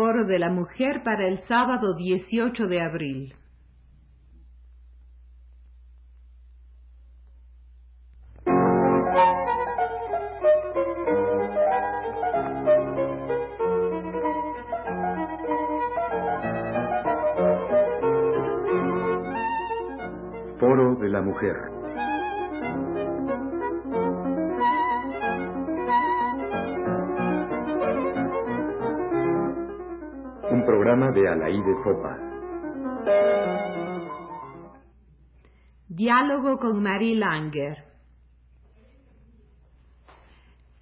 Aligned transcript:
Foro 0.00 0.24
de 0.24 0.38
la 0.38 0.48
Mujer 0.48 1.02
para 1.04 1.28
el 1.28 1.40
sábado 1.40 1.94
18 1.94 2.68
de 2.68 2.80
abril. 2.80 3.34
Programa 30.70 31.10
de 31.10 31.28
Alaide 31.28 31.74
Fopa. 31.82 32.16
Diálogo 35.88 36.58
con 36.58 36.80
Marie 36.80 37.16
Langer. 37.16 37.78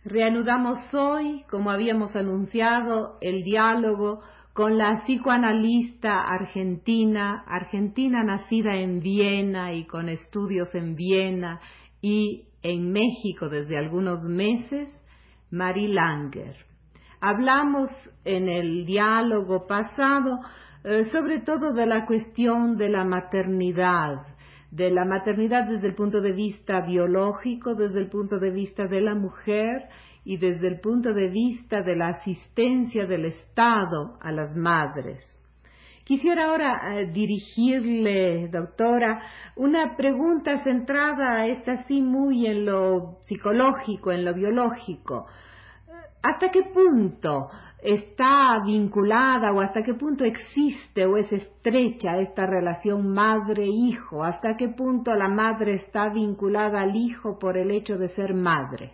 Reanudamos 0.05 0.79
hoy, 0.93 1.43
como 1.51 1.71
habíamos 1.71 2.15
anunciado, 2.17 3.17
el 3.23 3.43
diálogo 3.45 4.21
con 4.53 4.77
la 4.77 5.05
psicoanalista 5.07 6.21
argentina, 6.21 7.45
argentina 7.47 8.23
nacida 8.23 8.77
en 8.77 9.01
Viena 9.01 9.73
y 9.73 9.87
con 9.87 10.11
estudios 10.11 10.69
en 10.75 10.97
Viena 10.97 11.63
y 12.03 12.45
en 12.61 12.93
México 12.93 13.49
desde 13.49 13.79
algunos 13.79 14.23
meses, 14.25 14.95
Marie 15.51 15.89
Langer. 15.89 16.68
Hablamos 17.21 17.91
en 18.25 18.49
el 18.49 18.87
diálogo 18.87 19.67
pasado 19.67 20.41
eh, 20.85 21.07
sobre 21.11 21.41
todo 21.41 21.73
de 21.73 21.87
la 21.87 22.07
cuestión 22.07 22.77
de 22.77 22.89
la 22.89 23.05
maternidad, 23.05 24.27
de 24.71 24.91
la 24.91 25.05
maternidad 25.05 25.67
desde 25.67 25.89
el 25.89 25.95
punto 25.95 26.21
de 26.21 26.33
vista 26.33 26.81
biológico, 26.83 27.75
desde 27.75 27.99
el 27.99 28.09
punto 28.09 28.39
de 28.39 28.51
vista 28.51 28.87
de 28.87 29.01
la 29.01 29.15
mujer 29.15 29.89
y 30.25 30.37
desde 30.37 30.69
el 30.69 30.81
punto 30.81 31.13
de 31.13 31.29
vista 31.29 31.83
de 31.83 31.97
la 31.97 32.09
asistencia 32.09 33.07
del 33.07 33.25
Estado 33.25 34.19
a 34.21 34.31
las 34.31 34.55
madres. 34.55 35.37
Quisiera 36.05 36.47
ahora 36.47 36.95
eh, 36.95 37.11
dirigirle, 37.13 38.49
doctora, 38.49 39.21
una 39.57 39.97
pregunta 39.97 40.63
centrada, 40.63 41.47
esta 41.47 41.85
sí, 41.87 42.01
muy 42.01 42.47
en 42.47 42.65
lo 42.65 43.19
psicológico, 43.23 44.13
en 44.13 44.25
lo 44.25 44.33
biológico. 44.33 45.27
¿Hasta 46.23 46.51
qué 46.51 46.63
punto 46.75 47.49
está 47.81 48.61
vinculada 48.65 49.53
o 49.53 49.61
hasta 49.61 49.83
qué 49.83 49.95
punto 49.95 50.25
existe 50.25 51.07
o 51.07 51.17
es 51.17 51.33
estrecha 51.33 52.19
esta 52.19 52.47
relación 52.47 53.13
madre-hijo? 53.13 54.25
¿Hasta 54.25 54.57
qué 54.57 54.69
punto 54.69 55.15
la 55.15 55.29
madre 55.29 55.75
está 55.75 56.09
vinculada 56.09 56.81
al 56.81 56.97
hijo 56.97 57.39
por 57.39 57.57
el 57.57 57.71
hecho 57.71 57.97
de 57.97 58.09
ser 58.09 58.35
madre? 58.35 58.93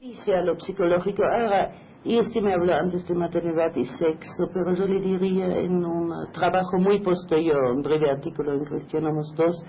Dice 0.00 0.34
a 0.34 0.42
lo 0.42 0.58
psicológico, 0.58 1.24
ahora, 1.24 1.72
y 2.02 2.16
este 2.16 2.40
me 2.40 2.54
habló 2.54 2.74
antes 2.74 3.06
de 3.06 3.14
maternidad 3.14 3.76
y 3.76 3.84
sexo, 3.84 4.48
pero 4.52 4.72
yo 4.72 4.86
le 4.86 5.00
diría 5.00 5.46
en 5.58 5.84
un 5.84 6.10
trabajo 6.32 6.78
muy 6.78 7.02
posterior, 7.02 7.62
un 7.76 7.82
breve 7.82 8.10
artículo 8.10 8.54
en 8.54 8.64
cuestionamos 8.64 9.32
dos, 9.36 9.62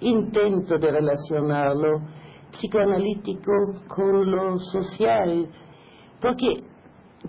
intento 0.00 0.78
de 0.78 0.92
relacionarlo 0.92 2.00
psicoanalítico 2.52 3.52
con 3.88 4.30
lo 4.30 4.58
social, 4.60 5.48
porque, 6.24 6.64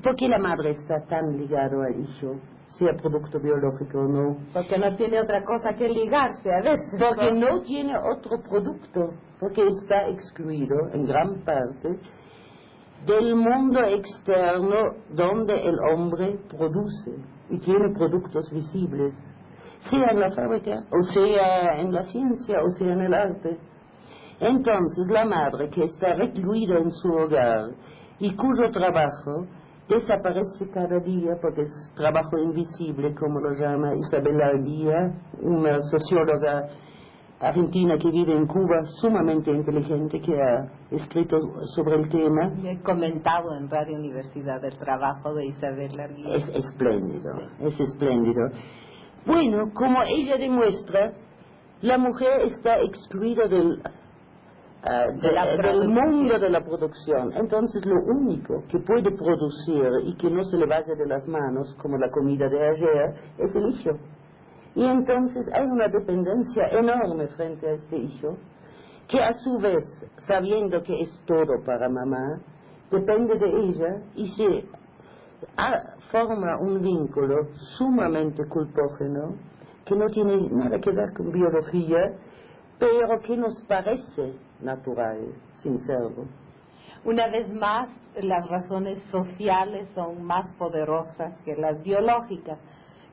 porque 0.01 0.27
la 0.29 0.39
madre 0.39 0.71
está 0.71 1.05
tan 1.05 1.37
ligado 1.37 1.81
al 1.81 1.99
hijo, 1.99 2.35
sea 2.67 2.93
producto 2.93 3.39
biológico 3.39 3.99
o 3.99 4.07
no. 4.07 4.37
Porque 4.53 4.77
no 4.77 4.95
tiene 4.95 5.19
otra 5.19 5.43
cosa 5.43 5.73
que 5.73 5.89
ligarse 5.89 6.49
a 6.49 6.61
veces. 6.61 6.97
Porque 6.97 7.31
no 7.33 7.61
tiene 7.61 7.93
otro 7.97 8.41
producto, 8.41 9.11
porque 9.39 9.65
está 9.67 10.07
excluido 10.07 10.75
en 10.93 11.05
gran 11.05 11.43
parte 11.43 11.99
del 13.05 13.35
mundo 13.35 13.81
externo 13.81 14.95
donde 15.09 15.53
el 15.55 15.75
hombre 15.91 16.39
produce 16.49 17.11
y 17.49 17.59
tiene 17.59 17.93
productos 17.93 18.49
visibles, 18.51 19.13
sea 19.89 20.07
en 20.09 20.19
la 20.21 20.31
fábrica, 20.31 20.85
o 20.89 21.03
sea 21.13 21.79
en 21.79 21.93
la 21.93 22.03
ciencia, 22.03 22.59
o 22.63 22.69
sea 22.77 22.93
en 22.93 23.01
el 23.01 23.13
arte. 23.13 23.59
Entonces 24.39 25.07
la 25.11 25.25
madre 25.25 25.69
que 25.69 25.83
está 25.83 26.13
recluida 26.15 26.79
en 26.79 26.89
su 26.91 27.09
hogar 27.13 27.69
y 28.19 28.35
cuyo 28.35 28.71
trabajo 28.71 29.47
desaparece 29.87 30.69
cada 30.73 30.99
día 30.99 31.33
porque 31.41 31.61
es 31.61 31.91
trabajo 31.95 32.37
invisible, 32.37 33.13
como 33.13 33.39
lo 33.39 33.53
llama 33.53 33.93
Isabella 33.95 34.47
Albía, 34.47 35.13
una 35.41 35.77
socióloga 35.79 36.67
argentina 37.39 37.97
que 37.97 38.09
vive 38.09 38.33
en 38.33 38.47
Cuba, 38.47 38.83
sumamente 39.01 39.51
inteligente, 39.51 40.19
que 40.21 40.33
ha 40.33 40.65
escrito 40.89 41.37
sobre 41.75 41.95
el 41.97 42.09
tema. 42.09 42.53
he 42.63 42.81
comentado 42.81 43.55
en 43.57 43.69
Radio 43.69 43.97
Universidad 43.97 44.63
el 44.63 44.77
trabajo 44.77 45.33
de 45.33 45.47
Isabel 45.47 45.99
Arguía. 45.99 46.35
Es 46.35 46.49
espléndido, 46.49 47.33
es 47.59 47.79
espléndido. 47.79 48.41
Bueno, 49.25 49.71
como 49.73 49.99
ella 50.03 50.37
demuestra, 50.37 51.13
la 51.81 51.97
mujer 51.97 52.41
está 52.41 52.79
excluida 52.79 53.47
del, 53.47 53.81
ah, 54.85 55.05
del 55.11 55.89
mundo 55.89 56.39
de 56.39 56.49
la 56.49 56.61
producción. 56.61 57.31
Entonces 57.35 57.85
lo 57.85 57.95
único 58.05 58.63
que 58.69 58.79
puede 58.79 59.11
producir 59.11 59.89
y 60.05 60.15
que 60.15 60.29
no 60.29 60.43
se 60.43 60.57
le 60.57 60.65
vaya 60.65 60.95
de 60.95 61.05
las 61.07 61.27
manos, 61.27 61.75
como 61.81 61.97
la 61.97 62.09
comida 62.09 62.47
de 62.49 62.69
ayer, 62.69 63.15
es 63.37 63.55
el 63.55 63.69
hijo. 63.69 63.91
Y 64.75 64.85
entonces 64.85 65.49
hay 65.53 65.65
una 65.65 65.87
dependencia 65.87 66.67
enorme 66.67 67.27
frente 67.29 67.67
a 67.67 67.73
este 67.73 67.97
hijo, 67.97 68.37
que 69.07 69.21
a 69.21 69.31
su 69.33 69.57
vez, 69.57 69.83
sabiendo 70.27 70.81
que 70.83 71.01
es 71.01 71.21
todo 71.25 71.63
para 71.65 71.87
mamá, 71.87 72.41
depende 72.91 73.37
de 73.37 73.67
ella 73.67 74.01
y 74.15 74.27
se 74.29 74.65
forma 76.11 76.57
un 76.59 76.81
vínculo 76.81 77.47
sumamente 77.77 78.43
culpógeno 78.47 79.35
que 79.85 79.95
no 79.95 80.07
tiene 80.07 80.49
nada 80.49 80.79
que 80.79 80.91
ver 80.91 81.13
con 81.13 81.31
biología, 81.31 82.17
pero 82.79 83.19
que 83.21 83.37
nos 83.37 83.61
parece 83.67 84.33
natural, 84.61 85.33
sin 85.61 85.79
serlo. 85.79 86.25
Una 87.03 87.27
vez 87.27 87.47
más, 87.53 87.89
las 88.21 88.47
razones 88.47 89.01
sociales 89.11 89.87
son 89.93 90.23
más 90.23 90.51
poderosas 90.53 91.37
que 91.43 91.55
las 91.55 91.83
biológicas. 91.83 92.59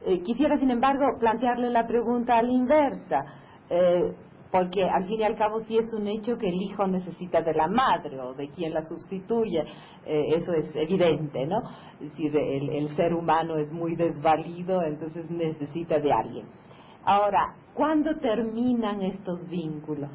Eh, 0.04 0.22
quisiera, 0.22 0.56
sin 0.58 0.70
embargo, 0.70 1.04
plantearle 1.18 1.70
la 1.70 1.86
pregunta 1.86 2.38
a 2.38 2.42
la 2.42 2.50
inversa, 2.50 3.24
eh, 3.68 4.14
porque 4.50 4.82
al 4.82 5.06
fin 5.06 5.20
y 5.20 5.24
al 5.24 5.36
cabo 5.36 5.60
sí 5.68 5.78
es 5.78 5.92
un 5.94 6.06
hecho 6.08 6.36
que 6.36 6.48
el 6.48 6.60
hijo 6.62 6.86
necesita 6.86 7.42
de 7.42 7.54
la 7.54 7.68
madre 7.68 8.18
o 8.20 8.34
de 8.34 8.48
quien 8.48 8.74
la 8.74 8.82
sustituye, 8.82 9.64
eh, 10.06 10.24
eso 10.36 10.52
es 10.52 10.74
evidente, 10.74 11.46
¿no? 11.46 11.58
Es 12.00 12.10
decir, 12.10 12.36
el 12.36 12.88
ser 12.96 13.14
humano 13.14 13.56
es 13.56 13.70
muy 13.70 13.94
desvalido, 13.94 14.82
entonces 14.82 15.30
necesita 15.30 15.98
de 15.98 16.12
alguien. 16.12 16.46
Ahora, 17.04 17.54
¿cuándo 17.74 18.16
terminan 18.20 19.02
estos 19.02 19.48
vínculos 19.48 20.10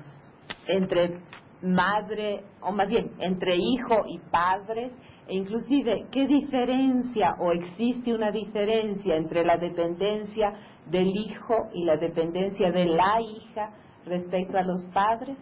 entre 0.67 1.19
madre, 1.61 2.44
o 2.61 2.72
más 2.72 2.88
bien, 2.88 3.11
entre 3.19 3.55
hijo 3.55 4.03
y 4.07 4.19
padres? 4.31 4.91
E 5.28 5.35
inclusive, 5.35 6.05
¿qué 6.11 6.25
diferencia 6.25 7.35
o 7.39 7.51
existe 7.51 8.13
una 8.13 8.31
diferencia 8.31 9.16
entre 9.16 9.44
la 9.44 9.57
dependencia 9.57 10.53
del 10.89 11.07
hijo 11.07 11.69
y 11.73 11.83
la 11.83 11.97
dependencia 11.97 12.72
de 12.72 12.85
la 12.85 13.22
hija 13.22 13.72
respecto 14.05 14.57
a 14.57 14.63
los 14.63 14.81
padres? 14.94 15.38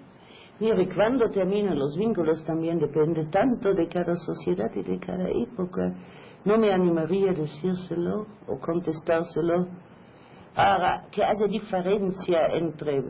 Mire, 0.60 0.88
cuando 0.96 1.30
terminan 1.30 1.78
los 1.78 1.98
vínculos 1.98 2.44
también 2.46 2.80
depende 2.80 3.26
tanto 3.26 3.74
de 3.74 3.88
cada 3.88 4.16
sociedad 4.16 4.72
y 4.74 4.84
de 4.84 5.00
cada 5.00 5.30
época. 5.30 5.94
No 6.46 6.58
me 6.58 6.72
animaría 6.72 7.32
a 7.32 7.34
decírselo 7.34 8.26
o 8.48 8.58
contestárselo. 8.60 9.68
Ahora, 10.56 11.08
que 11.12 11.24
haya 11.24 11.48
diferencia 11.50 12.48
entre 12.54 13.04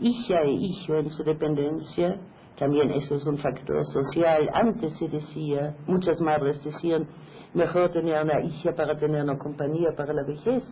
hija 0.00 0.40
e 0.42 0.50
hijo 0.50 0.94
en 0.96 1.10
su 1.10 1.22
dependencia, 1.22 2.20
también 2.58 2.90
eso 2.92 3.16
es 3.16 3.26
un 3.26 3.36
factor 3.38 3.84
social. 3.86 4.48
Antes 4.52 4.96
se 4.98 5.08
decía, 5.08 5.74
muchas 5.86 6.20
madres 6.20 6.62
decían, 6.62 7.08
mejor 7.52 7.90
tener 7.90 8.22
una 8.22 8.40
hija 8.40 8.72
para 8.72 8.96
tener 8.96 9.22
una 9.22 9.38
compañía 9.38 9.90
para 9.96 10.12
la 10.12 10.22
vejez. 10.24 10.62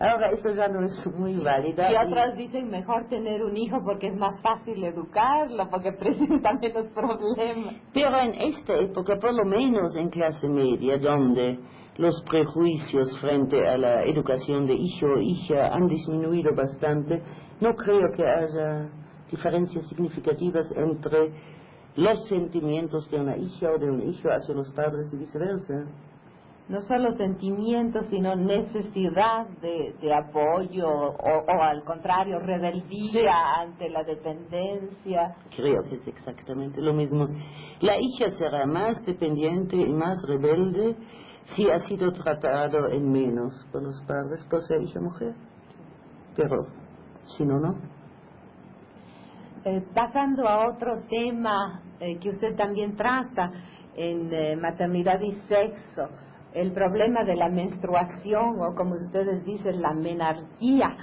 Ahora 0.00 0.30
eso 0.30 0.50
ya 0.50 0.68
no 0.68 0.84
es 0.86 1.06
muy 1.16 1.36
válido. 1.36 1.82
Y 1.88 1.96
otras 1.96 2.36
dicen 2.36 2.68
mejor 2.68 3.08
tener 3.08 3.44
un 3.44 3.56
hijo 3.56 3.80
porque 3.84 4.08
es 4.08 4.16
más 4.16 4.40
fácil 4.42 4.82
educarlo, 4.82 5.68
porque 5.70 5.92
presenta 5.98 6.52
menos 6.54 6.86
problemas. 6.92 7.74
Pero 7.92 8.18
en 8.18 8.34
esta 8.34 8.74
época, 8.74 9.16
por 9.20 9.34
lo 9.34 9.44
menos 9.44 9.94
en 9.96 10.10
clase 10.10 10.48
media, 10.48 10.98
donde 10.98 11.58
los 11.96 12.22
prejuicios 12.28 13.18
frente 13.20 13.56
a 13.68 13.78
la 13.78 14.02
educación 14.02 14.66
de 14.66 14.74
hijo 14.74 15.06
o 15.06 15.20
hija 15.20 15.72
han 15.72 15.86
disminuido 15.86 16.54
bastante, 16.54 17.22
no 17.60 17.74
creo 17.74 18.10
que 18.16 18.24
haya 18.24 18.90
diferencias 19.30 19.86
significativas 19.88 20.70
entre 20.76 21.32
los 21.96 22.26
sentimientos 22.28 23.08
de 23.10 23.20
una 23.20 23.36
hija 23.36 23.70
o 23.70 23.78
de 23.78 23.90
un 23.90 24.02
hijo 24.02 24.28
hacia 24.28 24.54
los 24.54 24.72
padres 24.72 25.12
y 25.12 25.18
viceversa. 25.18 25.86
no 26.66 26.80
solo 26.80 27.14
sentimientos, 27.16 28.06
sino 28.10 28.34
necesidad 28.34 29.46
de, 29.60 30.14
apoyo 30.14 30.88
o, 30.88 31.62
al 31.62 31.84
contrario, 31.84 32.40
rebeldía 32.40 33.60
ante 33.60 33.90
la 33.90 34.02
dependencia. 34.02 35.36
Creo 35.54 35.82
que 35.84 35.96
es 35.96 36.06
exactamente 36.08 36.80
lo 36.80 36.94
mismo. 36.94 37.28
La 37.80 38.00
hija 38.00 38.30
será 38.30 38.66
más 38.66 39.04
dependiente 39.04 39.76
y 39.76 39.92
más 39.92 40.16
rebelde 40.26 40.96
si 41.46 41.70
ha 41.70 41.78
sido 41.80 42.12
tratado 42.12 42.88
en 42.88 43.10
menos 43.10 43.66
por 43.70 43.82
los 43.82 44.00
padres 44.02 44.44
por 44.50 44.62
ser 44.62 44.80
hija 44.82 45.00
mujer. 45.00 45.34
Pero 46.36 46.66
si 47.24 47.44
no, 47.44 47.60
no. 47.60 47.74
Eh, 49.64 49.82
pasando 49.94 50.46
a 50.46 50.68
otro 50.68 51.02
tema 51.08 51.80
eh, 51.98 52.18
que 52.18 52.30
usted 52.30 52.54
también 52.54 52.96
trata 52.96 53.50
en 53.96 54.32
eh, 54.32 54.56
maternidad 54.56 55.20
y 55.20 55.32
sexo, 55.48 56.08
el 56.52 56.72
problema 56.72 57.24
de 57.24 57.34
la 57.34 57.48
menstruación 57.48 58.60
o 58.60 58.74
como 58.74 58.94
ustedes 58.96 59.44
dicen 59.44 59.80
la 59.80 59.92
menarquía, 59.92 60.96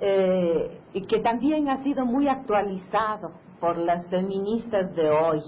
que 0.00 1.20
también 1.22 1.68
ha 1.68 1.82
sido 1.82 2.04
muy 2.04 2.28
actualizado 2.28 3.32
por 3.58 3.78
las 3.78 4.08
feministas 4.10 4.94
de 4.94 5.10
hoy, 5.10 5.40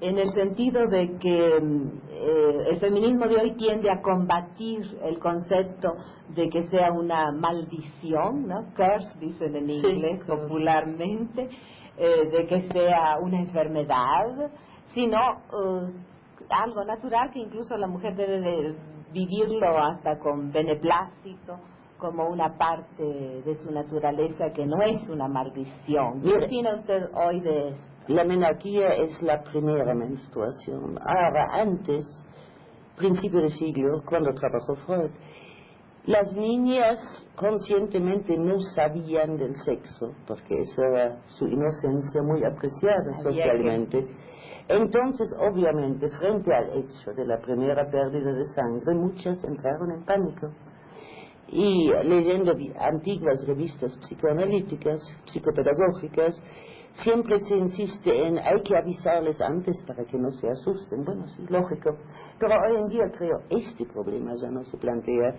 en 0.00 0.18
el 0.18 0.30
sentido 0.32 0.86
de 0.86 1.18
que 1.18 1.48
eh, 1.48 2.58
el 2.70 2.80
feminismo 2.80 3.26
de 3.26 3.36
hoy 3.36 3.52
tiende 3.56 3.90
a 3.90 4.00
combatir 4.00 4.98
el 5.02 5.18
concepto 5.18 5.94
de 6.28 6.48
que 6.48 6.62
sea 6.68 6.92
una 6.92 7.32
maldición, 7.32 8.46
¿no? 8.46 8.64
Curse, 8.74 9.18
dicen 9.18 9.56
en 9.56 9.70
inglés 9.70 10.24
popularmente, 10.26 11.48
eh, 11.98 12.28
de 12.30 12.46
que 12.46 12.62
sea 12.70 13.18
una 13.20 13.40
enfermedad, 13.40 14.50
sino 14.94 15.18
algo 16.48 16.84
natural 16.84 17.30
que 17.32 17.40
incluso 17.40 17.76
la 17.76 17.86
mujer 17.86 18.16
debe 18.16 18.40
de 18.40 18.74
vivirlo 19.12 19.78
hasta 19.78 20.18
con 20.18 20.50
beneplácito 20.50 21.58
como 21.98 22.28
una 22.28 22.56
parte 22.56 23.04
de 23.04 23.54
su 23.56 23.70
naturaleza 23.70 24.50
que 24.54 24.64
no 24.66 24.80
es 24.82 25.08
una 25.08 25.28
maldición. 25.28 26.22
¿Qué 26.22 26.46
opina 26.46 26.76
usted 26.76 27.10
hoy 27.14 27.40
de 27.40 27.68
esto? 27.68 27.90
La 28.10 28.24
menarquía 28.24 28.88
es 28.88 29.22
la 29.22 29.40
primera 29.40 29.94
menstruación. 29.94 30.98
Ahora, 31.00 31.46
antes, 31.52 32.04
principio 32.96 33.40
de 33.40 33.50
siglo, 33.50 34.02
cuando 34.04 34.34
trabajó 34.34 34.74
Freud, 34.84 35.12
las 36.06 36.32
niñas 36.32 36.98
conscientemente 37.36 38.36
no 38.36 38.58
sabían 38.74 39.36
del 39.36 39.54
sexo, 39.54 40.12
porque 40.26 40.60
esa 40.60 40.88
era 40.88 41.18
su 41.38 41.46
inocencia 41.46 42.20
muy 42.22 42.42
apreciada 42.42 43.14
socialmente. 43.22 44.04
Entonces, 44.66 45.32
obviamente, 45.38 46.08
frente 46.18 46.52
al 46.52 46.80
hecho 46.80 47.12
de 47.12 47.24
la 47.24 47.38
primera 47.38 47.88
pérdida 47.88 48.32
de 48.32 48.44
sangre, 48.46 48.92
muchas 48.92 49.40
entraron 49.44 49.92
en 49.92 50.04
pánico. 50.04 50.50
Y 51.46 51.92
leyendo 52.02 52.56
antiguas 52.76 53.46
revistas 53.46 53.96
psicoanalíticas, 53.98 55.00
psicopedagógicas, 55.26 56.42
siempre 56.94 57.38
se 57.40 57.56
insiste 57.56 58.26
en 58.26 58.38
hay 58.38 58.60
que 58.62 58.76
avisarles 58.76 59.40
antes 59.40 59.82
para 59.86 60.04
que 60.04 60.18
no 60.18 60.30
se 60.32 60.48
asusten. 60.48 61.04
Bueno, 61.04 61.26
sí, 61.28 61.44
lógico. 61.48 61.96
Pero 62.38 62.54
hoy 62.54 62.82
en 62.82 62.88
día 62.88 63.04
creo 63.16 63.42
este 63.50 63.86
problema 63.86 64.32
ya 64.40 64.50
no 64.50 64.64
se 64.64 64.76
plantea. 64.76 65.34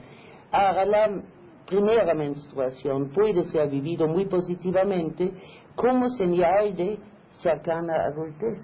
Ahora, 0.52 0.86
la 0.86 1.24
primera 1.66 2.14
menstruación 2.14 3.12
puede 3.12 3.46
ser 3.46 3.70
vivido 3.70 4.08
muy 4.08 4.26
positivamente 4.26 5.32
como 5.76 6.10
señal 6.10 6.76
de 6.76 7.00
cercana 7.42 7.94
adultez 8.12 8.60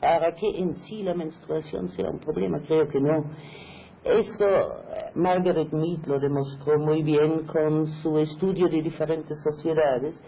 para 0.00 0.34
que 0.34 0.48
en 0.58 0.74
sí 0.74 1.02
la 1.02 1.14
menstruación 1.14 1.88
sea 1.88 2.10
un 2.10 2.18
problema. 2.18 2.60
Creo 2.66 2.88
que 2.88 3.00
no. 3.00 3.24
Eso 4.04 4.46
Margaret 5.14 5.72
Mead 5.72 6.06
lo 6.06 6.18
demostró 6.18 6.76
muy 6.80 7.04
bien 7.04 7.46
con 7.46 7.86
su 7.86 8.18
estudio 8.18 8.68
de 8.68 8.82
diferentes 8.82 9.40
sociedades 9.42 10.20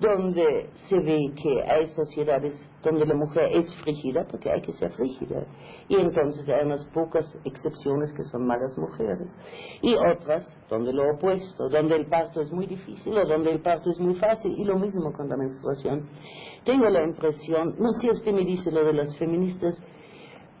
donde 0.00 0.70
se 0.88 0.98
ve 0.98 1.30
que 1.42 1.62
hay 1.62 1.86
sociedades 1.88 2.54
donde 2.82 3.04
la 3.04 3.14
mujer 3.14 3.50
es 3.52 3.74
frígida, 3.82 4.26
porque 4.30 4.50
hay 4.50 4.62
que 4.62 4.72
ser 4.72 4.90
frígida, 4.92 5.46
y 5.88 5.96
entonces 5.96 6.48
hay 6.48 6.64
unas 6.64 6.86
pocas 6.86 7.26
excepciones 7.44 8.10
que 8.14 8.22
son 8.24 8.46
malas 8.46 8.76
mujeres, 8.78 9.30
y 9.82 9.94
otras 9.94 10.46
donde 10.70 10.94
lo 10.94 11.14
opuesto, 11.14 11.68
donde 11.68 11.96
el 11.96 12.06
parto 12.06 12.40
es 12.40 12.50
muy 12.50 12.66
difícil 12.66 13.16
o 13.18 13.26
donde 13.26 13.52
el 13.52 13.60
parto 13.60 13.90
es 13.90 14.00
muy 14.00 14.14
fácil, 14.14 14.52
y 14.58 14.64
lo 14.64 14.78
mismo 14.78 15.12
con 15.12 15.28
la 15.28 15.36
menstruación. 15.36 16.08
Tengo 16.64 16.88
la 16.88 17.04
impresión, 17.04 17.76
no 17.78 17.90
sé 17.92 18.00
si 18.00 18.10
usted 18.10 18.32
me 18.32 18.44
dice 18.44 18.70
lo 18.70 18.84
de 18.84 18.94
las 18.94 19.14
feministas, 19.18 19.78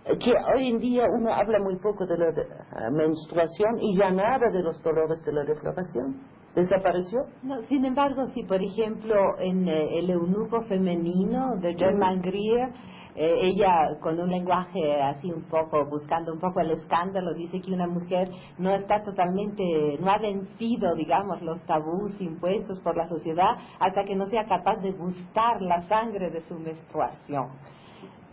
que 0.04 0.32
hoy 0.54 0.68
en 0.68 0.78
día 0.78 1.04
uno 1.18 1.32
habla 1.32 1.58
muy 1.60 1.76
poco 1.78 2.06
de 2.06 2.16
la 2.18 2.90
menstruación 2.90 3.78
y 3.80 3.96
ya 3.96 4.10
nada 4.10 4.50
de 4.50 4.62
los 4.62 4.82
dolores 4.82 5.22
de 5.24 5.32
la 5.32 5.44
defloración 5.44 6.39
desapareció. 6.54 7.20
No, 7.42 7.62
sin 7.62 7.84
embargo, 7.84 8.26
si 8.34 8.42
por 8.42 8.62
ejemplo 8.62 9.38
en 9.38 9.68
eh, 9.68 9.98
el 9.98 10.10
eunuco 10.10 10.62
femenino 10.62 11.56
de 11.56 11.74
German 11.74 12.20
Greer, 12.20 12.70
eh, 13.14 13.34
ella 13.42 13.98
con 14.00 14.18
un 14.20 14.30
lenguaje 14.30 15.02
así 15.02 15.32
un 15.32 15.42
poco, 15.42 15.84
buscando 15.86 16.32
un 16.32 16.38
poco 16.38 16.60
el 16.60 16.70
escándalo, 16.70 17.34
dice 17.34 17.60
que 17.60 17.72
una 17.72 17.86
mujer 17.86 18.30
no 18.58 18.70
está 18.70 19.02
totalmente, 19.02 19.98
no 20.00 20.10
ha 20.10 20.18
vencido, 20.18 20.94
digamos, 20.94 21.42
los 21.42 21.60
tabús 21.66 22.20
impuestos 22.20 22.78
por 22.80 22.96
la 22.96 23.08
sociedad 23.08 23.56
hasta 23.78 24.04
que 24.04 24.14
no 24.14 24.26
sea 24.28 24.44
capaz 24.46 24.76
de 24.76 24.92
gustar 24.92 25.60
la 25.60 25.82
sangre 25.88 26.30
de 26.30 26.40
su 26.42 26.58
menstruación. 26.58 27.48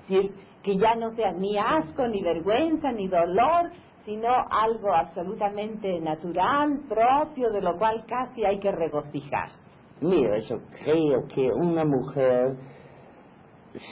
Es 0.04 0.10
decir, 0.10 0.32
que 0.64 0.78
ya 0.78 0.96
no 0.96 1.12
sea 1.12 1.32
ni 1.32 1.58
asco, 1.58 2.08
ni 2.08 2.22
vergüenza, 2.22 2.92
ni 2.92 3.08
dolor, 3.08 3.72
sino 4.08 4.30
algo 4.30 4.96
absolutamente 4.96 6.00
natural, 6.00 6.80
propio, 6.88 7.52
de 7.52 7.62
lo 7.62 7.78
cual 7.78 8.06
casi 8.08 8.46
hay 8.46 8.58
que 8.58 8.72
regocijar. 8.72 9.50
Mira, 10.00 10.38
yo 10.48 10.60
creo 10.82 11.28
que 11.28 11.52
una 11.52 11.84
mujer 11.84 12.56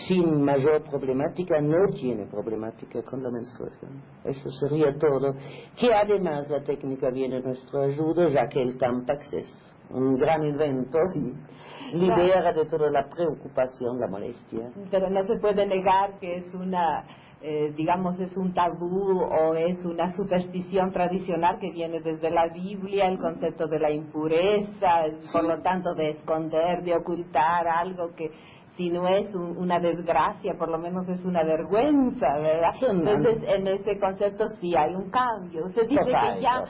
sin 0.08 0.42
mayor 0.42 0.84
problemática 0.90 1.60
no 1.60 1.94
tiene 1.94 2.28
problemática 2.28 3.04
con 3.04 3.24
la 3.24 3.30
menstruación. 3.30 4.02
Eso 4.24 4.50
sería 4.52 4.98
todo. 4.98 5.34
Que 5.78 5.94
además 5.94 6.50
la 6.50 6.64
técnica 6.64 7.10
viene 7.12 7.36
a 7.36 7.42
nuestra 7.42 7.84
ayuda, 7.84 8.30
ya 8.30 8.48
que 8.48 8.62
el 8.62 8.78
Tampax 8.78 9.34
es 9.34 9.66
un 9.90 10.16
gran 10.16 10.46
invento 10.46 10.98
y 11.14 11.94
libera 11.98 12.54
de 12.54 12.66
toda 12.68 12.90
la 12.90 13.06
preocupación, 13.10 14.00
la 14.00 14.08
molestia. 14.08 14.72
Pero 14.90 15.10
no 15.10 15.28
se 15.28 15.40
puede 15.40 15.68
negar 15.68 16.18
que 16.20 16.38
es 16.38 16.54
una 16.54 17.04
eh, 17.48 17.74
digamos, 17.78 18.20
es 18.20 18.36
un 18.38 18.56
tabú 18.56 19.22
o 19.22 19.54
es 19.54 19.86
una 19.86 20.12
superstición 20.16 20.92
tradicional 20.92 21.60
que 21.60 21.70
viene 21.70 22.00
desde 22.00 22.32
la 22.32 22.48
Biblia, 22.48 23.08
el 23.08 23.20
concepto 23.20 23.68
de 23.68 23.78
la 23.78 23.92
impureza, 23.92 25.04
por 25.32 25.44
lo 25.44 25.62
tanto 25.62 25.94
de 25.94 26.10
esconder, 26.10 26.82
de 26.82 26.96
ocultar 26.96 27.68
algo 27.68 28.16
que 28.16 28.32
si 28.75 28.90
no 28.90 29.08
es 29.08 29.28
una 29.36 29.80
desgracia, 29.80 30.56
por 30.58 30.70
lo 30.70 30.80
menos 30.80 31.08
es 31.08 31.24
una 31.24 31.44
vergüenza, 31.44 32.40
¿verdad? 32.40 32.72
Entonces, 32.82 33.44
en 33.48 33.68
ese 33.68 34.00
concepto 34.00 34.48
sí 34.60 34.74
hay 34.75 34.96
un 34.96 35.12
cambio. 35.12 35.68
Usted 35.68 35.88
dice 35.88 36.04
que 36.04 36.42
ya, 36.42 36.66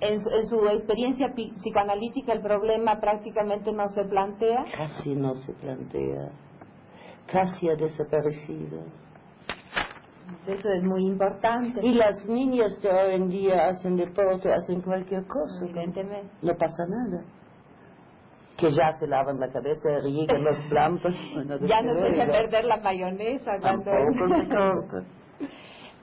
en, 0.00 0.14
en, 0.14 0.46
su 0.46 0.66
experiencia 0.66 1.32
psicoanalítica, 1.32 2.32
el 2.32 2.42
problema 2.42 3.00
prácticamente 3.00 3.72
no 3.72 3.88
se 3.90 4.04
plantea. 4.04 4.64
Casi 4.76 5.14
no 5.14 5.36
se 5.36 5.52
plantea, 5.54 6.32
casi 7.30 7.68
ha 7.68 7.76
desaparecido. 7.76 9.03
Eso 10.46 10.68
es 10.68 10.82
muy 10.82 11.06
importante. 11.06 11.80
Y 11.84 11.94
las 11.94 12.26
niñas 12.28 12.80
de 12.80 12.90
hoy 12.90 13.14
en 13.14 13.28
día 13.28 13.68
hacen 13.68 13.96
deporte, 13.96 14.52
hacen 14.52 14.80
cualquier 14.80 15.26
cosa. 15.26 15.64
Evidentemente. 15.64 16.30
No 16.42 16.54
pasa 16.56 16.84
nada. 16.86 17.24
Que 18.56 18.70
ya 18.70 18.92
se 18.92 19.06
lavan 19.06 19.40
la 19.40 19.50
cabeza, 19.50 19.98
riegan 20.02 20.44
las 20.44 20.62
plantas. 20.68 21.14
ya 21.62 21.82
no 21.82 21.94
se 21.94 22.22
a 22.22 22.26
perder 22.26 22.64
la 22.64 22.76
mayonesa 22.78 23.58
cuando... 23.60 23.90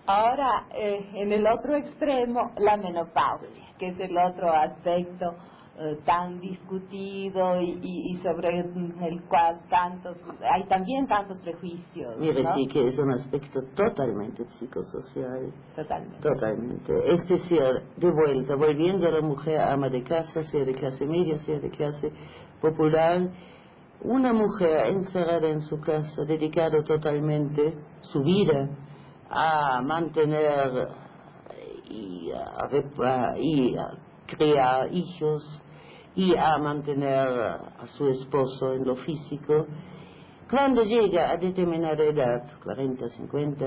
Ahora, 0.08 0.66
eh, 0.74 1.10
en 1.14 1.32
el 1.32 1.46
otro 1.46 1.76
extremo, 1.76 2.52
la 2.58 2.76
menopausia, 2.76 3.76
que 3.78 3.90
es 3.90 4.00
el 4.00 4.18
otro 4.18 4.52
aspecto 4.52 5.36
eh, 5.84 5.98
tan 6.06 6.40
discutido 6.40 7.60
y, 7.60 8.16
sobre 8.22 8.60
el 8.60 9.22
cual 9.28 9.60
tantos 9.68 10.16
hay 10.40 10.68
también 10.68 11.08
tantos 11.08 11.40
prejuicios. 11.40 12.20
Mire, 12.20 12.44
sí 12.54 12.68
que 12.68 12.88
es 12.88 13.00
un 13.00 13.12
aspecto 13.12 13.62
totalmente 13.76 14.46
psicosocial. 14.52 15.52
Totalmente. 15.76 16.22
Totalmente. 16.22 17.12
Es 17.12 17.28
decir, 17.28 17.64
de 17.98 18.12
vuelta, 18.12 18.56
volviendo 18.56 19.08
a 19.08 19.12
la 19.12 19.22
mujer 19.22 19.60
ama 19.60 19.90
de 19.90 20.04
casa, 20.04 20.44
sea 20.44 20.64
de 20.64 20.74
clase 20.76 21.04
media, 21.08 21.40
sea 21.40 21.60
de 21.60 21.72
clase 21.72 22.12
popular, 22.62 23.32
una 24.04 24.34
mujer 24.34 24.88
encerrada 24.88 25.48
en 25.48 25.62
su 25.62 25.80
casa, 25.80 26.24
dedicada 26.28 26.84
totalmente 26.84 27.74
su 28.02 28.22
vida 28.22 28.70
a 29.32 29.82
mantener 29.82 30.90
y 31.90 32.32
a, 32.32 33.38
y 33.40 33.76
a 33.76 34.12
crear 34.38 34.94
hijos, 34.94 35.62
y 36.16 36.36
a 36.36 36.58
mantener 36.58 37.28
a 37.28 37.88
su 37.88 38.08
esposo 38.08 38.74
en 38.74 38.86
lo 38.86 38.96
físico, 38.98 39.66
cuando 40.50 40.84
llega 40.84 41.32
a 41.32 41.38
determinada 41.38 42.04
edad, 42.04 42.44
40, 42.64 43.08
50, 43.08 43.66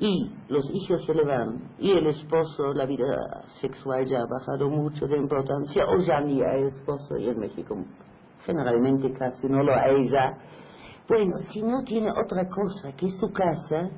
y 0.00 0.30
los 0.48 0.68
hijos 0.72 1.04
se 1.04 1.14
le 1.14 1.24
van, 1.24 1.74
y 1.78 1.92
el 1.92 2.06
esposo, 2.06 2.72
la 2.74 2.86
vida 2.86 3.44
sexual 3.60 4.04
ya 4.06 4.18
ha 4.18 4.26
bajado 4.26 4.68
mucho 4.70 5.06
de 5.06 5.16
importancia, 5.16 5.84
o 5.86 5.98
ya 5.98 6.20
ni 6.20 6.42
hay 6.42 6.64
esposo, 6.64 7.16
y 7.18 7.28
en 7.28 7.38
México 7.38 7.76
generalmente 8.44 9.12
casi 9.12 9.46
no 9.46 9.62
lo 9.62 9.72
hay 9.74 10.08
ya. 10.08 10.36
Bueno, 11.08 11.36
si 11.52 11.62
no 11.62 11.82
tiene 11.84 12.10
otra 12.10 12.48
cosa 12.48 12.96
que 12.96 13.10
su 13.10 13.30
casa, 13.30 13.90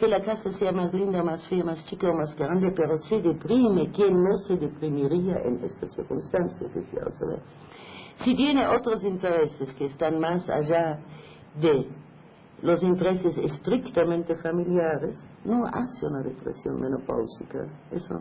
que 0.00 0.08
la 0.08 0.22
casa 0.22 0.50
sea 0.52 0.72
más 0.72 0.92
linda, 0.94 1.22
más 1.22 1.46
fea, 1.48 1.62
más 1.62 1.84
chica 1.84 2.08
o 2.08 2.14
más 2.14 2.34
grande, 2.34 2.72
pero 2.74 2.96
se 2.96 3.20
deprime, 3.20 3.90
¿quién 3.92 4.14
no 4.14 4.36
se 4.38 4.56
deprimiría 4.56 5.36
en 5.44 5.62
estas 5.62 5.92
circunstancias? 5.94 6.72
Quisiera 6.72 7.10
saber. 7.12 7.42
Si 8.16 8.34
tiene 8.34 8.66
otros 8.66 9.04
intereses 9.04 9.72
que 9.74 9.84
están 9.84 10.18
más 10.18 10.48
allá 10.48 10.98
de 11.60 11.86
los 12.62 12.82
intereses 12.82 13.36
estrictamente 13.38 14.34
familiares, 14.36 15.22
no 15.44 15.64
hace 15.66 16.06
una 16.06 16.22
depresión 16.22 16.80
menopáusica. 16.80 17.66
Eso 17.90 18.20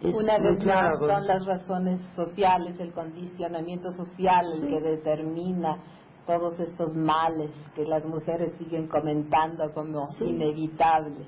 es 0.00 0.14
Una 0.14 0.38
vez 0.38 0.62
claro. 0.62 1.00
más 1.00 1.10
son 1.10 1.26
las 1.26 1.46
razones 1.46 2.00
sociales, 2.14 2.78
el 2.80 2.92
condicionamiento 2.92 3.92
social 3.92 4.44
el 4.60 4.68
que 4.68 4.80
determina 4.80 5.78
todos 6.26 6.58
estos 6.60 6.94
males 6.94 7.50
que 7.74 7.84
las 7.84 8.04
mujeres 8.04 8.52
siguen 8.58 8.88
comentando 8.88 9.72
como 9.72 10.08
inevitables. 10.20 11.26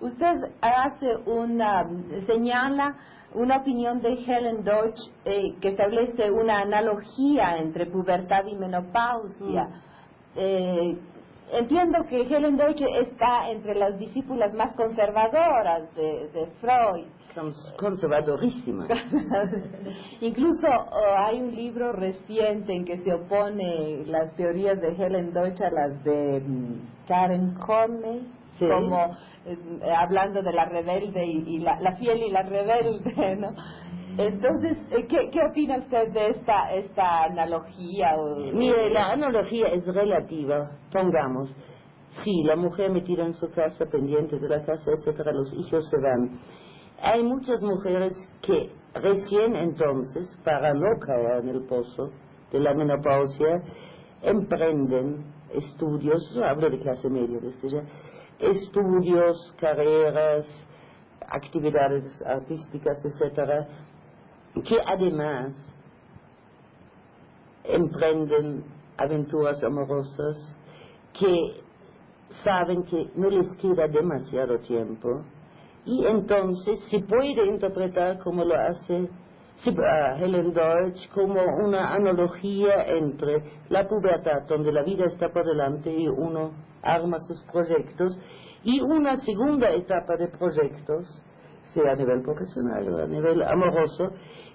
Usted 0.00 0.52
hace 0.60 1.16
una, 1.26 1.88
señala 2.26 2.96
una 3.34 3.56
opinión 3.58 4.00
de 4.00 4.12
Helen 4.12 4.62
Deutsch 4.62 5.00
eh, 5.24 5.54
que 5.60 5.68
establece 5.68 6.30
una 6.30 6.60
analogía 6.60 7.58
entre 7.58 7.86
pubertad 7.86 8.44
y 8.46 8.54
menopausia. 8.56 9.64
Mm. 9.64 10.36
Eh, 10.36 10.98
entiendo 11.52 11.98
que 12.08 12.22
Helen 12.22 12.56
Deutsch 12.56 12.82
está 12.82 13.50
entre 13.50 13.74
las 13.74 13.98
discípulas 13.98 14.52
más 14.54 14.74
conservadoras 14.74 15.94
de, 15.94 16.28
de 16.28 16.46
Freud. 16.60 17.06
Cons- 17.36 17.74
conservadorísima. 17.78 18.88
Incluso 20.20 20.66
oh, 20.68 21.16
hay 21.18 21.40
un 21.40 21.54
libro 21.54 21.92
reciente 21.92 22.72
en 22.74 22.84
que 22.84 22.96
se 22.98 23.12
opone 23.12 24.04
las 24.06 24.34
teorías 24.36 24.80
de 24.80 24.88
Helen 24.96 25.32
Deutsch 25.32 25.60
a 25.60 25.70
las 25.70 26.02
de 26.02 26.40
mm, 26.40 27.06
Karen 27.06 27.54
Corney, 27.66 28.26
Sí. 28.58 28.66
como 28.66 29.14
eh, 29.44 29.58
hablando 29.94 30.40
de 30.42 30.50
la 30.50 30.64
rebelde 30.64 31.26
y, 31.26 31.44
y 31.46 31.58
la, 31.60 31.78
la 31.78 31.94
fiel 31.96 32.22
y 32.22 32.30
la 32.30 32.40
rebelde, 32.42 33.36
¿no? 33.38 33.50
Entonces, 34.16 34.78
eh, 34.92 35.06
¿qué, 35.06 35.28
qué 35.30 35.40
opina 35.50 35.76
usted 35.76 36.08
de 36.14 36.28
esta 36.28 36.72
esta 36.72 37.24
analogía? 37.24 38.16
o- 38.16 38.50
Mire, 38.54 38.88
la 38.88 39.10
analogía 39.12 39.66
es 39.74 39.84
relativa, 39.86 40.70
pongamos. 40.90 41.54
Sí, 42.24 42.32
la 42.44 42.56
mujer 42.56 42.90
metida 42.92 43.26
en 43.26 43.34
su 43.34 43.46
casa, 43.50 43.84
pendiente 43.92 44.38
de 44.38 44.48
la 44.48 44.64
casa, 44.64 44.90
etcétera, 44.90 45.32
los 45.32 45.52
hijos 45.52 45.86
se 45.90 45.98
van. 46.00 46.40
Hay 47.00 47.22
muchas 47.22 47.62
mujeres 47.62 48.14
que 48.42 48.70
recién 48.94 49.54
entonces, 49.56 50.38
para 50.44 50.72
no 50.72 50.98
caer 51.00 51.44
en 51.44 51.48
el 51.50 51.62
pozo 51.66 52.10
de 52.50 52.60
la 52.60 52.74
menopausia, 52.74 53.62
emprenden 54.22 55.24
estudios, 55.52 56.22
hablo 56.42 56.70
de 56.70 56.80
clase 56.80 57.08
media 57.10 57.38
desde 57.40 57.68
ya, 57.68 57.82
estudios, 58.38 59.54
carreras, 59.58 60.46
actividades 61.28 62.22
artísticas, 62.22 63.04
etcétera, 63.04 63.68
que 64.64 64.78
además 64.86 65.54
emprenden 67.64 68.64
aventuras 68.96 69.62
amorosas 69.62 70.56
que 71.12 71.60
saben 72.42 72.84
que 72.84 73.10
no 73.16 73.28
les 73.28 73.54
queda 73.56 73.86
demasiado 73.88 74.58
tiempo 74.60 75.22
y 75.86 76.04
entonces 76.04 76.80
se 76.90 77.00
puede 77.00 77.46
interpretar 77.46 78.18
como 78.18 78.44
lo 78.44 78.54
hace 78.54 79.08
ah, 79.84 80.16
Helen 80.18 80.52
Deutsch 80.52 81.08
como 81.14 81.40
una 81.64 81.94
analogía 81.94 82.82
entre 82.86 83.42
la 83.68 83.86
pubertad 83.86 84.42
donde 84.48 84.72
la 84.72 84.82
vida 84.82 85.04
está 85.06 85.30
por 85.30 85.44
delante 85.44 85.90
y 85.90 86.08
uno 86.08 86.50
arma 86.82 87.18
sus 87.20 87.42
proyectos 87.44 88.18
y 88.64 88.80
una 88.80 89.16
segunda 89.16 89.70
etapa 89.70 90.16
de 90.16 90.28
proyectos 90.28 91.22
sea 91.72 91.92
a 91.92 91.96
nivel 91.96 92.22
profesional 92.22 92.92
o 92.92 92.98
a 93.04 93.06
nivel 93.06 93.42
amoroso 93.42 94.10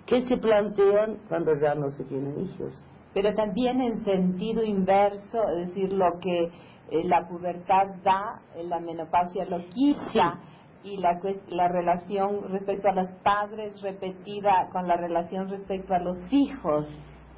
que 0.05 0.21
se 0.21 0.37
plantean 0.37 1.17
cuando 1.29 1.53
ya 1.55 1.73
no 1.75 1.89
se 1.91 2.03
tienen 2.03 2.39
hijos 2.41 2.83
pero 3.13 3.33
también 3.35 3.81
en 3.81 4.03
sentido 4.03 4.63
inverso, 4.63 5.49
es 5.49 5.67
decir, 5.67 5.91
lo 5.91 6.19
que 6.21 6.43
eh, 6.43 7.03
la 7.05 7.27
pubertad 7.27 7.87
da, 8.03 8.41
eh, 8.55 8.63
la 8.67 8.79
menopausia 8.79 9.45
lo 9.45 9.59
quita. 9.69 10.39
Y 10.83 10.97
la, 10.97 11.19
la 11.49 11.67
relación 11.67 12.51
respecto 12.51 12.89
a 12.89 12.93
los 12.93 13.11
padres 13.23 13.79
repetida 13.81 14.69
con 14.71 14.87
la 14.87 14.97
relación 14.97 15.49
respecto 15.49 15.93
a 15.93 15.99
los 15.99 16.17
hijos. 16.31 16.87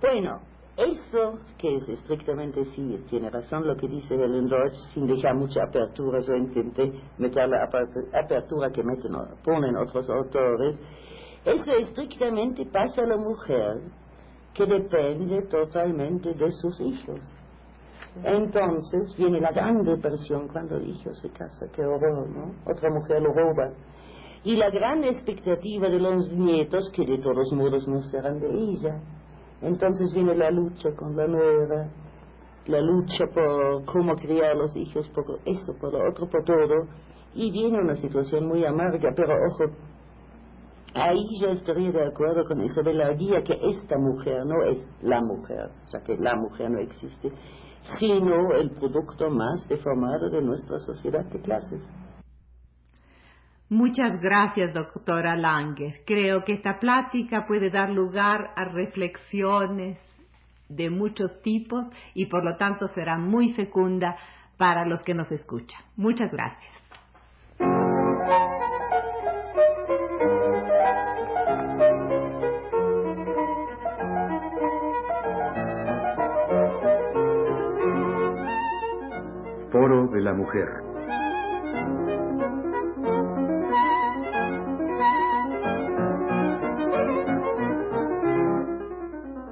Bueno, 0.02 0.40
eso 0.78 1.40
que 1.58 1.76
es 1.76 1.88
estrictamente 1.88 2.66
sí, 2.66 2.98
tiene 3.10 3.30
razón 3.30 3.68
lo 3.68 3.76
que 3.76 3.88
dice 3.88 4.16
Helen 4.16 4.48
Deutsch, 4.48 4.76
sin 4.94 5.06
dejar 5.06 5.36
mucha 5.36 5.64
apertura, 5.64 6.20
yo 6.22 6.34
intenté 6.34 6.92
meter 7.20 7.48
la 7.48 7.70
apertura 8.20 8.72
que 8.72 8.84
meten, 8.84 9.12
ponen 9.44 9.76
otros 9.76 10.10
autores, 10.10 10.82
eso 11.46 11.72
estrictamente 11.74 12.66
pasa 12.66 13.04
a 13.04 13.08
la 13.08 13.18
mujer 13.18 13.82
que 14.54 14.66
depende 14.66 15.44
totalmente 15.44 16.34
de 16.34 16.52
sus 16.52 16.80
hijos. 16.82 17.20
Entonces 18.24 19.16
viene 19.18 19.42
la 19.42 19.52
gran 19.52 19.84
depresión 19.84 20.48
cuando 20.48 20.78
el 20.78 20.90
hijo 20.90 21.14
se 21.14 21.30
casa, 21.32 21.66
qué 21.76 21.84
horror, 21.84 22.30
¿no? 22.30 22.54
Otra 22.72 22.90
mujer 22.92 23.22
lo 23.22 23.34
roba. 23.34 23.72
Y 24.44 24.58
la 24.58 24.70
gran 24.70 25.04
expectativa 25.04 25.88
de 25.88 26.00
los 26.00 26.32
nietos, 26.32 26.92
que 26.94 27.06
de 27.06 27.18
todos 27.20 27.52
modos 27.54 27.88
no 27.88 28.02
serán 28.04 28.40
de 28.40 28.50
ella. 28.50 29.02
Entonces 29.62 30.14
viene 30.14 30.36
la 30.36 30.52
lucha 30.52 30.90
con 30.96 31.16
la 31.16 31.26
nuera, 31.26 31.90
la 32.68 32.82
lucha 32.82 33.26
por 33.34 33.86
cómo 33.86 34.16
criar 34.16 34.52
a 34.52 34.56
los 34.56 34.76
hijos, 34.76 35.10
por 35.10 35.40
eso, 35.46 35.74
por 35.80 35.94
lo 35.94 36.10
otro, 36.10 36.30
por 36.30 36.44
todo. 36.44 36.88
Y 37.34 37.52
viene 37.52 37.80
una 37.80 37.96
situación 37.96 38.48
muy 38.48 38.64
amarga, 38.66 39.12
pero 39.16 39.34
ojo, 39.34 39.74
ahí 40.94 41.26
yo 41.42 41.48
estaría 41.48 41.92
de 41.92 42.08
acuerdo 42.08 42.46
con 42.46 42.62
Isabel 42.62 43.02
Arguía 43.02 43.42
que 43.42 43.58
esta 43.70 43.98
mujer 43.98 44.46
no 44.46 44.64
es 44.66 44.86
la 45.02 45.22
mujer, 45.22 45.72
o 45.86 45.88
sea 45.88 46.02
que 46.02 46.16
la 46.18 46.36
mujer 46.36 46.70
no 46.70 46.80
existe, 46.80 47.32
sino 48.00 48.54
el 48.56 48.72
producto 48.72 49.30
más 49.30 49.68
deformado 49.68 50.30
de 50.30 50.42
nuestra 50.42 50.80
sociedad 50.80 51.26
de 51.26 51.42
clases. 51.42 51.82
Muchas 53.70 54.22
gracias, 54.22 54.74
doctora 54.74 55.36
Langer. 55.36 56.04
Creo 56.06 56.44
que 56.44 56.54
esta 56.54 56.80
plática 56.80 57.46
puede 57.48 57.70
dar 57.70 57.90
lugar 57.90 58.52
a 58.56 58.66
reflexiones 58.66 59.98
de 60.70 60.90
muchos 60.90 61.42
tipos 61.42 61.86
y 62.14 62.28
por 62.28 62.44
lo 62.44 62.56
tanto 62.58 62.88
será 62.90 63.18
muy 63.18 63.54
fecunda 63.54 64.16
para 64.58 64.86
los 64.86 65.02
que 65.02 65.14
nos 65.14 65.32
escuchan. 65.32 65.82
Muchas 65.96 66.32
gracias. 66.32 66.73
De 80.14 80.22
la 80.22 80.34
Mujer. 80.34 80.70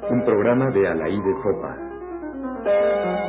Un 0.10 0.24
programa 0.24 0.70
de 0.70 0.88
Alaí 0.88 1.20
de 1.20 1.36
Fopa. 1.41 3.21